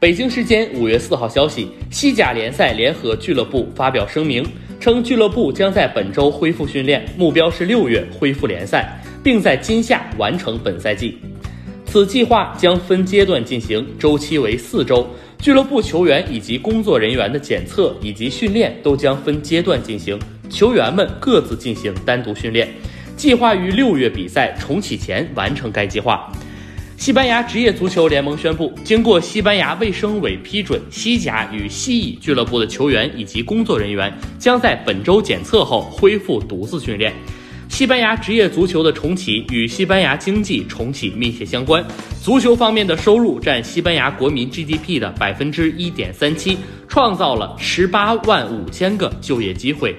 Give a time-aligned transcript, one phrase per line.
[0.00, 4.42] 北京时间五月四号消息，西甲联赛联合俱乐部发表声明，
[4.80, 11.18] 称俱乐部将在本周恢复训练，目标是六月恢复联赛，并在今夏完成本赛季。
[11.84, 15.06] 此计划将分阶段进行，周期为四周。
[15.38, 22.66] 俱乐部球员以及工作人员的检测以及训练都将分阶段进行，球员们各自进行单独训练。
[23.18, 26.32] 计划于六月比赛重启前完成该计划。
[27.00, 37.10] 西班牙职业足球联盟宣布，经过西班牙卫生委批准，西甲与西乙俱乐部的球员以及工作人员将在本周检测后恢复独自训练。
[37.70, 41.82] 西班牙职业足球的重启与西班牙经济重启密切相关。
[42.22, 49.96] 足球方面的收入占西班牙国民 GDP 的百分之一点三七，创造了十八万五千个就业机会。